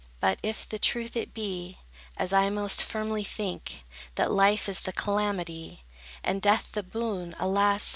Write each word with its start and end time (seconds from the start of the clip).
But, 0.19 0.39
if 0.41 0.67
the 0.67 0.79
truth 0.79 1.15
it 1.15 1.31
be, 1.31 1.77
As 2.17 2.33
I 2.33 2.49
most 2.49 2.81
firmly 2.81 3.23
think, 3.23 3.85
That 4.15 4.31
life 4.31 4.67
is 4.67 4.79
the 4.79 4.91
calamity, 4.93 5.83
And 6.23 6.41
death 6.41 6.71
the 6.71 6.81
boon, 6.81 7.35
alas! 7.39 7.87